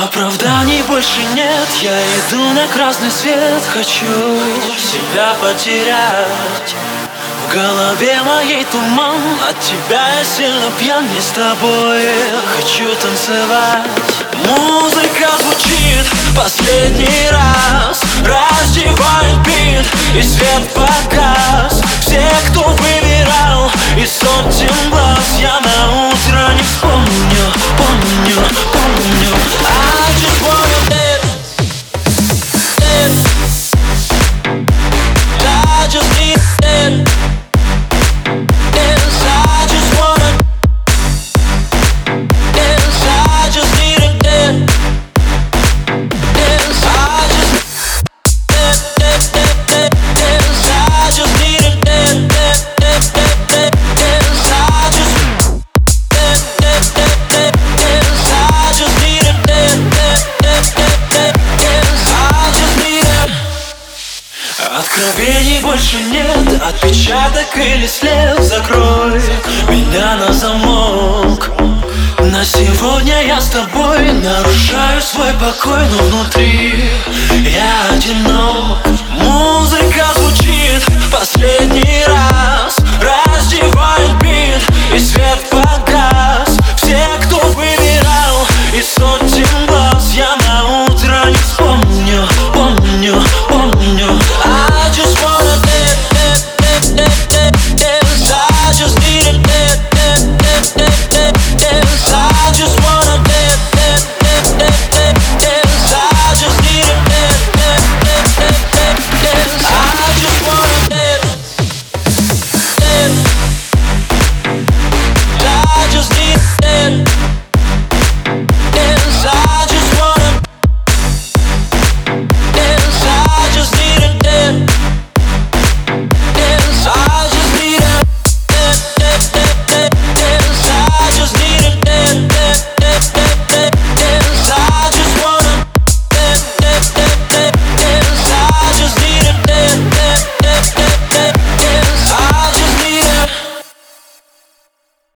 [0.00, 4.06] Оправданий больше нет Я иду на красный свет Хочу
[4.78, 6.76] себя потерять.
[7.44, 9.16] В голове моей туман
[9.48, 12.02] От тебя я сильно пьян Не с тобой
[12.56, 13.82] хочу танцевать.
[14.46, 16.06] Музыка звучит
[16.36, 18.00] последний раз
[64.98, 69.22] Откровений больше нет Отпечаток или след Закрой
[69.68, 71.50] меня на замок.
[72.18, 76.90] На сегодня я с тобой Нарушаю свой покой Но внутри
[77.44, 78.78] я одинок.
[79.10, 80.82] Музыка звучит
[81.12, 81.87] последний